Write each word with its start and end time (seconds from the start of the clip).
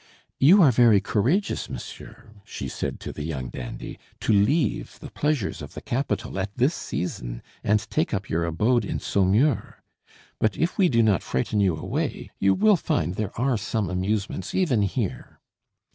"You 0.39 0.63
are 0.63 0.71
very 0.71 0.99
courageous, 0.99 1.69
monsieur," 1.69 2.31
she 2.43 2.67
said 2.67 2.99
to 3.01 3.13
the 3.13 3.21
young 3.21 3.49
dandy, 3.49 3.99
"to 4.21 4.33
leave 4.33 4.97
the 4.99 5.11
pleasures 5.11 5.61
of 5.61 5.75
the 5.75 5.79
capital 5.81 6.39
at 6.39 6.49
this 6.55 6.73
season 6.73 7.43
and 7.63 7.87
take 7.91 8.11
up 8.11 8.27
your 8.27 8.43
abode 8.43 8.83
in 8.83 8.97
Saumur. 8.99 9.83
But 10.39 10.57
if 10.57 10.75
we 10.75 10.89
do 10.89 11.03
not 11.03 11.21
frighten 11.21 11.59
you 11.59 11.77
away, 11.77 12.31
you 12.39 12.55
will 12.55 12.77
find 12.77 13.13
there 13.13 13.39
are 13.39 13.57
some 13.57 13.91
amusements 13.91 14.55
even 14.55 14.81
here." 14.81 15.39